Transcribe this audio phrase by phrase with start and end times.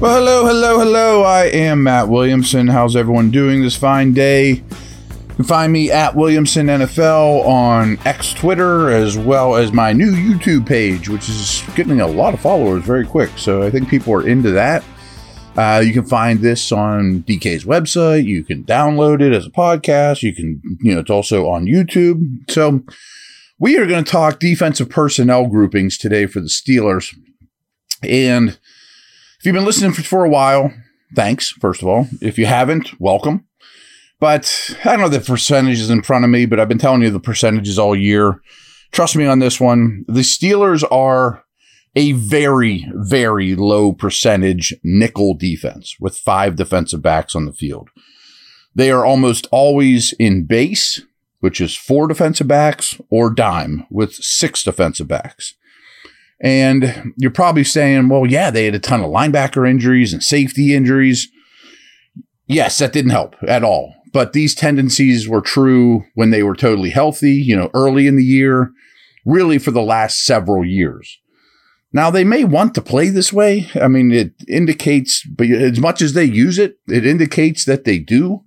[0.00, 1.22] Well, hello, hello, hello.
[1.24, 2.68] I am Matt Williamson.
[2.68, 4.50] How's everyone doing this fine day?
[4.50, 10.12] You can find me at Williamson NFL on X Twitter as well as my new
[10.12, 13.30] YouTube page, which is getting a lot of followers very quick.
[13.34, 14.84] So I think people are into that.
[15.56, 18.24] Uh, you can find this on DK's website.
[18.24, 20.22] You can download it as a podcast.
[20.22, 22.48] You can, you know, it's also on YouTube.
[22.48, 22.84] So
[23.58, 27.12] we are going to talk defensive personnel groupings today for the Steelers.
[28.04, 28.60] And
[29.38, 30.72] if you've been listening for, for a while,
[31.14, 32.08] thanks, first of all.
[32.20, 33.46] If you haven't, welcome.
[34.20, 37.10] But I don't know the percentages in front of me, but I've been telling you
[37.10, 38.40] the percentages all year.
[38.90, 40.04] Trust me on this one.
[40.08, 41.44] The Steelers are
[41.94, 47.90] a very, very low percentage nickel defense with five defensive backs on the field.
[48.74, 51.00] They are almost always in base,
[51.40, 55.54] which is four defensive backs, or dime with six defensive backs.
[56.40, 60.74] And you're probably saying, well, yeah, they had a ton of linebacker injuries and safety
[60.74, 61.28] injuries.
[62.46, 63.94] Yes, that didn't help at all.
[64.12, 68.24] But these tendencies were true when they were totally healthy, you know, early in the
[68.24, 68.70] year,
[69.26, 71.18] really for the last several years.
[71.92, 73.68] Now they may want to play this way.
[73.74, 77.98] I mean, it indicates, but as much as they use it, it indicates that they
[77.98, 78.44] do.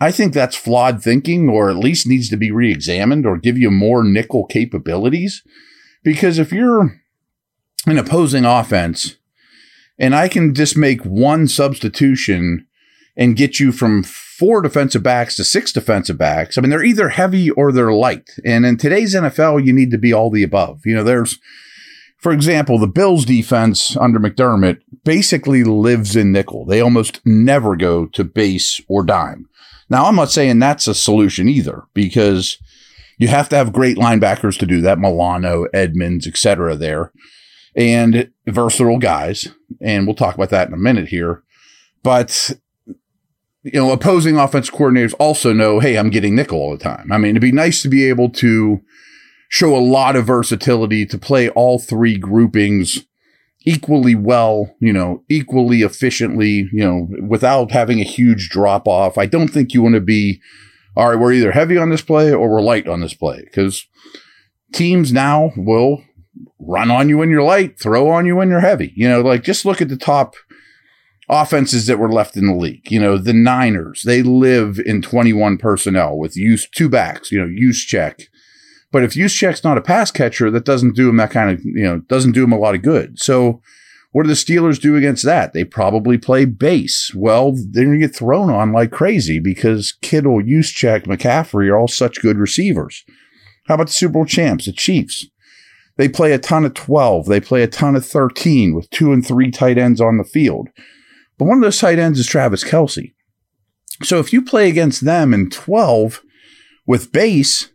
[0.00, 3.70] I think that's flawed thinking, or at least needs to be re-examined, or give you
[3.70, 5.42] more nickel capabilities.
[6.02, 7.00] Because if you're
[7.86, 9.16] an opposing offense,
[9.98, 12.66] and I can just make one substitution
[13.16, 16.56] and get you from four defensive backs to six defensive backs.
[16.56, 18.30] I mean, they're either heavy or they're light.
[18.44, 20.80] And in today's NFL, you need to be all the above.
[20.84, 21.38] You know, there's
[22.22, 26.64] for example, the Bills defense under McDermott basically lives in nickel.
[26.64, 29.48] They almost never go to base or dime.
[29.90, 32.58] Now, I'm not saying that's a solution either because
[33.18, 35.00] you have to have great linebackers to do that.
[35.00, 36.76] Milano, Edmunds, etc.
[36.76, 37.10] there
[37.74, 39.48] and versatile guys.
[39.80, 41.42] And we'll talk about that in a minute here.
[42.02, 42.52] But
[43.64, 47.12] you know, opposing offense coordinators also know, hey, I'm getting nickel all the time.
[47.12, 48.80] I mean, it'd be nice to be able to
[49.48, 53.06] show a lot of versatility to play all three groupings
[53.64, 59.16] equally well, you know, equally efficiently, you know, without having a huge drop off.
[59.16, 60.40] I don't think you want to be,
[60.96, 63.86] all right, we're either heavy on this play or we're light on this play because
[64.72, 66.02] teams now will
[66.58, 68.92] run on you when you're light, throw on you when you're heavy.
[68.96, 70.34] You know, like just look at the top
[71.28, 72.90] offenses that were left in the league.
[72.90, 77.46] You know, the Niners, they live in 21 personnel with use two backs, you know,
[77.46, 78.24] Juszczyk.
[78.90, 81.84] but if Juszczyk's not a pass catcher, that doesn't do him that kind of, you
[81.84, 83.18] know, doesn't do him a lot of good.
[83.18, 83.62] So
[84.12, 85.54] what do the Steelers do against that?
[85.54, 87.12] They probably play base.
[87.14, 91.88] Well, they're going to get thrown on like crazy because Kittle, Juszczyk, McCaffrey are all
[91.88, 93.04] such good receivers.
[93.68, 95.26] How about the Super Bowl champs, the Chiefs?
[96.02, 97.26] They play a ton of 12.
[97.26, 100.68] They play a ton of 13 with two and three tight ends on the field.
[101.38, 103.14] But one of those tight ends is Travis Kelce.
[104.02, 106.20] So if you play against them in 12
[106.88, 107.70] with base,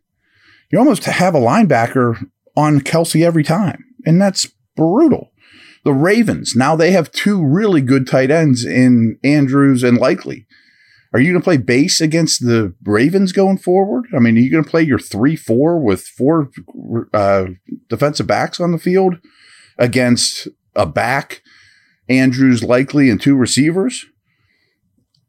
[0.69, 3.85] you almost have a linebacker on Kelce every time.
[4.05, 5.31] And that's brutal.
[5.85, 10.47] The Ravens, now they have two really good tight ends in Andrews and Likely.
[11.13, 14.05] Are you going to play base against the Ravens going forward?
[14.15, 16.49] I mean, are you going to play your 3 4 with four
[17.13, 17.45] uh,
[17.87, 19.17] defensive backs on the field
[19.77, 21.41] against a back,
[22.09, 24.05] Andrews Likely, and two receivers?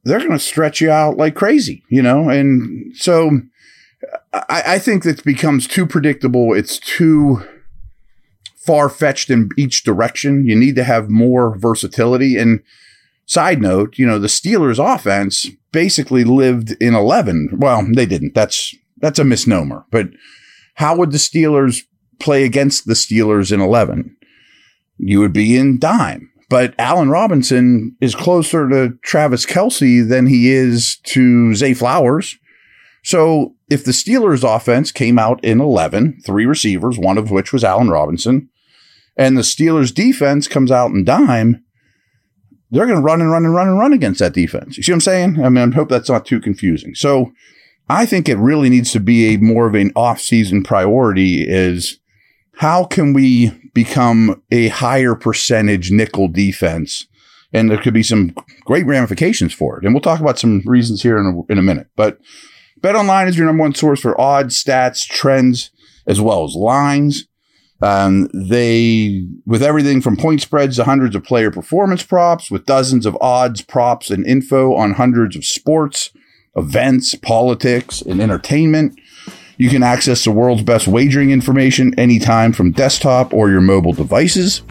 [0.04, 2.28] They're going to stretch you out like crazy, you know?
[2.28, 3.30] And so
[4.32, 6.54] I, I think that becomes too predictable.
[6.54, 7.42] It's too
[8.56, 10.46] far fetched in each direction.
[10.46, 12.36] You need to have more versatility.
[12.36, 12.60] And
[13.28, 17.50] side note, you know, the Steelers offense basically lived in 11.
[17.58, 18.34] Well, they didn't.
[18.34, 19.84] That's, that's a misnomer.
[19.90, 20.08] But
[20.74, 21.82] how would the Steelers
[22.18, 24.16] play against the Steelers in 11?
[24.96, 26.32] You would be in dime.
[26.48, 32.36] But Allen Robinson is closer to Travis Kelce than he is to Zay Flowers.
[33.04, 37.62] So if the Steelers offense came out in 11, three receivers, one of which was
[37.62, 38.48] Allen Robinson,
[39.16, 41.62] and the Steelers defense comes out in dime,
[42.70, 44.76] they're going to run and run and run and run against that defense.
[44.76, 45.44] You see what I'm saying?
[45.44, 46.94] I mean, I hope that's not too confusing.
[46.94, 47.32] So
[47.88, 51.98] I think it really needs to be a more of an off-season priority is
[52.56, 57.06] how can we become a higher percentage nickel defense?
[57.52, 58.34] And there could be some
[58.64, 59.84] great ramifications for it.
[59.84, 61.86] And we'll talk about some reasons here in a, in a minute.
[61.96, 62.18] But
[62.80, 65.70] BetOnline is your number one source for odds, stats, trends,
[66.06, 67.26] as well as lines.
[67.80, 73.06] Um, they, with everything from point spreads to hundreds of player performance props, with dozens
[73.06, 76.10] of odds, props, and info on hundreds of sports,
[76.56, 78.98] events, politics, and entertainment.
[79.58, 84.62] You can access the world's best wagering information anytime from desktop or your mobile devices.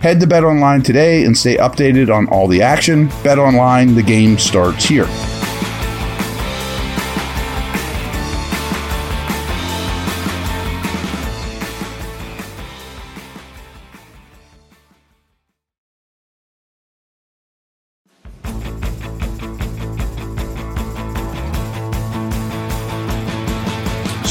[0.00, 3.08] Head to Bet Online today and stay updated on all the action.
[3.22, 5.06] Bet Online, the game starts here.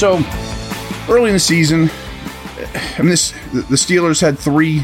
[0.01, 0.15] So
[1.09, 1.92] early in the season,
[2.98, 4.83] I mean, this the Steelers had three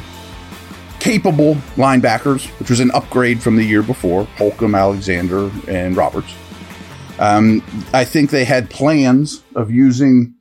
[0.99, 6.31] capable linebackers, which was an upgrade from the year before: Holcomb, Alexander, and Roberts.
[7.17, 7.63] Um,
[7.95, 10.35] I think they had plans of using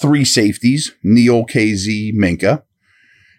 [0.00, 2.62] three safeties: Neal, KZ, Minkah,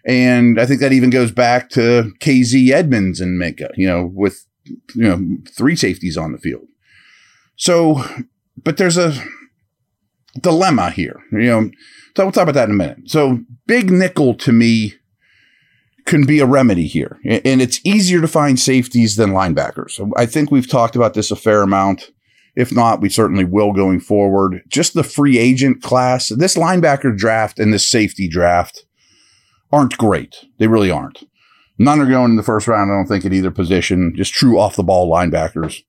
[0.04, 3.70] and I think that even goes back to KZ, Edmunds, and Minkah.
[3.78, 6.66] You know, with you know three safeties on the field.
[7.56, 8.04] So,
[8.62, 9.14] but there's a
[10.40, 11.20] dilemma here.
[11.32, 11.70] You know,
[12.16, 13.10] so we'll talk about that in a minute.
[13.10, 14.94] So big nickel to me
[16.04, 17.18] can be a remedy here.
[17.24, 20.00] And it's easier to find safeties than linebackers.
[20.16, 22.10] I think we've talked about this a fair amount.
[22.54, 24.62] If not, we certainly will going forward.
[24.68, 28.84] Just the free agent class, this linebacker draft and this safety draft
[29.70, 30.36] aren't great.
[30.58, 31.24] They really aren't.
[31.78, 34.58] None are going in the first round, I don't think, at either position, just true
[34.58, 35.82] off the ball linebackers.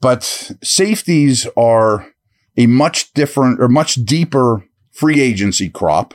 [0.00, 2.06] But safeties are
[2.56, 6.14] a much different or much deeper free agency crop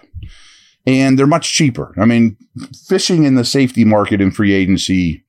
[0.86, 1.94] and they're much cheaper.
[1.98, 2.38] I mean,
[2.88, 5.24] fishing in the safety market in free agency,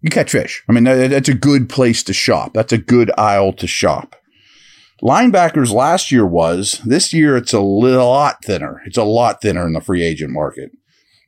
[0.00, 0.62] you catch fish.
[0.68, 2.52] I mean, that, that's a good place to shop.
[2.54, 4.16] That's a good aisle to shop.
[5.02, 8.80] Linebackers last year was, this year it's a lot thinner.
[8.86, 10.70] It's a lot thinner in the free agent market.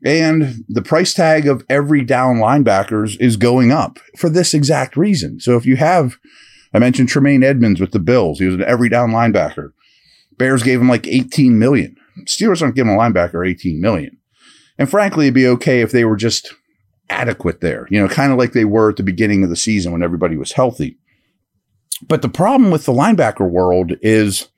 [0.04, 5.40] And the price tag of every down linebackers is going up for this exact reason.
[5.40, 6.16] So if you have
[6.76, 8.38] I mentioned Tremaine Edmunds with the Bills.
[8.38, 9.72] He was an every down linebacker.
[10.36, 11.96] Bears gave him like 18 million.
[12.24, 14.18] Steelers aren't giving a linebacker 18 million.
[14.76, 16.52] And frankly, it'd be okay if they were just
[17.08, 19.90] adequate there, you know, kind of like they were at the beginning of the season
[19.90, 20.98] when everybody was healthy.
[22.06, 24.48] But the problem with the linebacker world is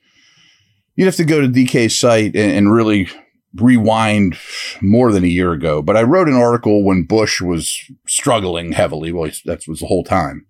[0.97, 3.09] you'd have to go to DK's site and, and really
[3.55, 4.37] rewind
[4.81, 5.83] more than a year ago.
[5.83, 7.79] But I wrote an article when Bush was
[8.09, 9.13] struggling heavily.
[9.13, 10.48] Well, that was the whole time.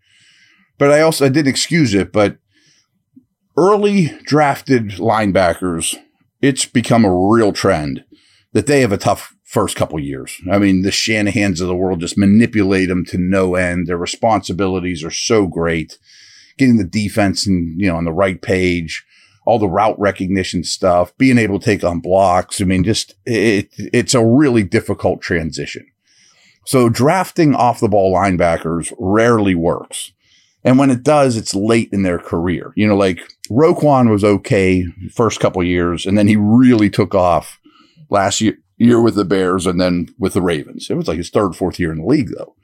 [0.79, 2.39] But I also I didn't excuse it, but
[3.57, 5.97] early drafted linebackers,
[6.41, 8.05] it's become a real trend
[8.53, 10.41] that they have a tough first couple years.
[10.51, 13.87] I mean, the Shanahans of the world just manipulate them to no end.
[13.87, 15.99] Their responsibilities are so great.
[16.59, 19.05] Getting the defense and, you know, on the right page,
[19.47, 22.61] all the route recognition stuff, being able to take on blocks.
[22.61, 25.87] I mean, just it, it's a really difficult transition.
[26.67, 30.13] So drafting off the ball linebackers rarely works.
[30.69, 32.75] And when it does, it's late in their career.
[32.76, 33.20] You know, like
[33.50, 34.85] Roquan was okay
[35.15, 37.59] first couple years, and then he really took off
[38.11, 40.91] last year, year with the Bears and then with the Ravens.
[40.91, 42.55] It was like his third, fourth year in the league, though.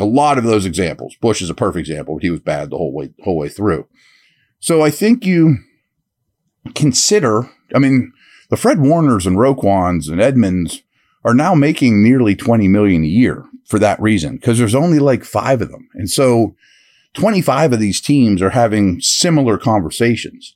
[0.00, 1.16] A lot of those examples.
[1.16, 2.16] Bush is a perfect example.
[2.16, 3.86] He was bad the whole way whole way through.
[4.58, 5.58] So I think you
[6.74, 7.50] consider.
[7.74, 8.10] I mean,
[8.48, 10.82] the Fred Warners and Roquans and Edmunds
[11.26, 15.24] are now making nearly twenty million a year for that reason because there's only like
[15.24, 16.54] five of them, and so
[17.18, 20.54] 25 of these teams are having similar conversations.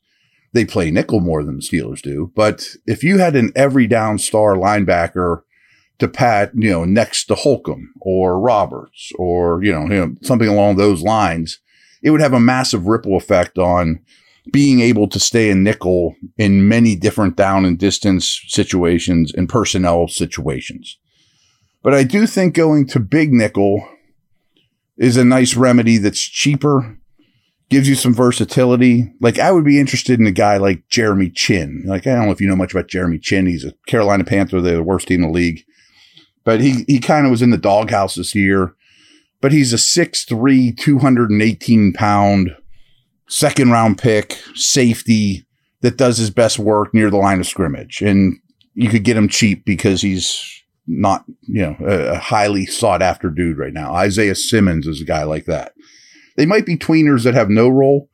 [0.52, 4.18] They play nickel more than the Steelers do, but if you had an every down
[4.18, 5.42] star linebacker
[5.98, 10.46] to pat, you know, next to Holcomb or Roberts or, you know, you know, something
[10.46, 11.58] along those lines,
[12.00, 13.98] it would have a massive ripple effect on
[14.52, 20.06] being able to stay in nickel in many different down and distance situations and personnel
[20.06, 20.96] situations.
[21.82, 23.88] But I do think going to big nickel
[24.96, 26.98] is a nice remedy that's cheaper,
[27.70, 29.12] gives you some versatility.
[29.20, 31.84] Like I would be interested in a guy like Jeremy Chinn.
[31.86, 33.46] Like I don't know if you know much about Jeremy Chinn.
[33.46, 34.60] He's a Carolina Panther.
[34.60, 35.64] They're the worst team in the league,
[36.44, 38.74] but he he kind of was in the doghouse this year.
[39.40, 42.56] But he's a 6'3", 218 pound
[43.28, 45.44] second round pick safety
[45.80, 48.36] that does his best work near the line of scrimmage, and
[48.74, 53.30] you could get him cheap because he's not, you know, a, a highly sought after
[53.30, 53.94] dude right now.
[53.94, 55.72] Isaiah Simmons is a guy like that.
[56.36, 58.08] They might be tweeners that have no role,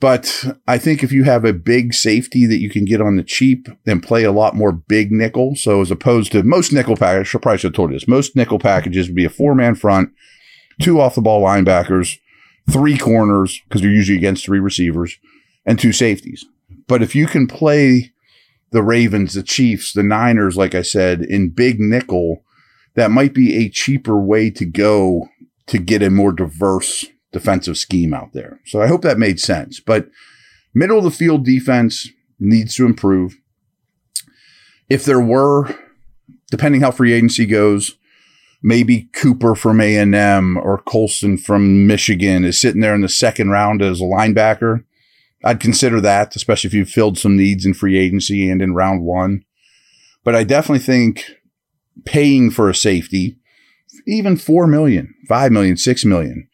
[0.00, 3.22] but I think if you have a big safety that you can get on the
[3.22, 7.34] cheap and play a lot more big nickel, so as opposed to most nickel packages,
[7.34, 9.74] I probably should have told you this, most nickel packages would be a four man
[9.74, 10.10] front,
[10.80, 12.18] two off the ball linebackers,
[12.70, 15.18] three corners, because you're usually against three receivers,
[15.64, 16.44] and two safeties.
[16.86, 18.12] But if you can play
[18.74, 22.42] the Ravens, the Chiefs, the Niners, like I said, in big nickel,
[22.96, 25.28] that might be a cheaper way to go
[25.68, 28.58] to get a more diverse defensive scheme out there.
[28.66, 29.78] So I hope that made sense.
[29.78, 30.08] But
[30.74, 32.08] middle of the field defense
[32.40, 33.36] needs to improve.
[34.90, 35.72] If there were,
[36.50, 37.96] depending how free agency goes,
[38.60, 43.08] maybe Cooper from A and M or Colson from Michigan is sitting there in the
[43.08, 44.82] second round as a linebacker.
[45.44, 49.02] I'd consider that, especially if you've filled some needs in free agency and in round
[49.02, 49.44] one.
[50.24, 51.24] But I definitely think
[52.06, 53.36] paying for a safety,
[54.06, 56.48] even four million, five million, six million.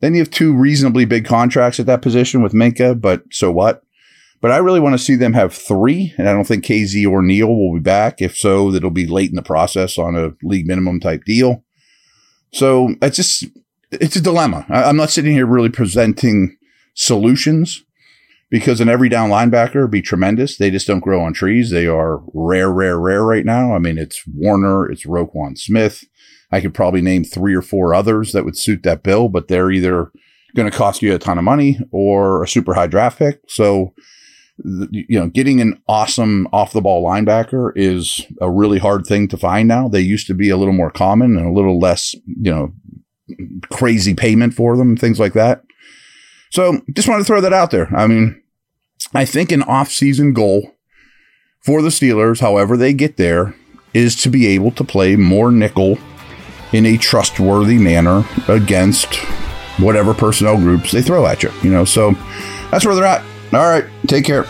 [0.00, 3.82] Then you have two reasonably big contracts at that position with Minkah, but so what?
[4.40, 7.22] But I really want to see them have three, and I don't think KZ or
[7.22, 8.22] Neal will be back.
[8.22, 11.64] If so, that'll be late in the process on a league minimum type deal.
[12.52, 13.46] So it's just
[13.90, 14.64] it's a dilemma.
[14.68, 16.56] I'm not sitting here really presenting
[16.94, 17.84] solutions
[18.50, 20.56] because an every down linebacker would be tremendous.
[20.56, 21.70] They just don't grow on trees.
[21.70, 23.74] They are rare, rare, rare right now.
[23.74, 26.04] I mean, it's Warner, it's Roquan Smith.
[26.50, 29.70] I could probably name three or four others that would suit that bill, but they're
[29.70, 30.10] either
[30.56, 33.40] going to cost you a ton of money or a super high draft pick.
[33.48, 33.92] So
[34.64, 39.36] you know, getting an awesome off the ball linebacker is a really hard thing to
[39.36, 39.88] find now.
[39.88, 42.72] They used to be a little more common and a little less, you know,
[43.70, 45.62] crazy payment for them, things like that.
[46.50, 47.94] So just wanted to throw that out there.
[47.94, 48.42] I mean,
[49.14, 50.74] I think an off-season goal
[51.60, 53.54] for the Steelers, however they get there,
[53.94, 55.98] is to be able to play more nickel
[56.72, 59.14] in a trustworthy manner against
[59.78, 61.50] whatever personnel groups they throw at you.
[61.62, 62.12] You know, so
[62.70, 63.22] that's where they're at.
[63.52, 63.84] All right.
[64.06, 64.44] Take care.